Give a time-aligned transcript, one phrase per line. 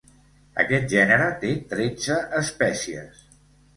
[0.61, 3.21] Aquest gènere té tretze espècies.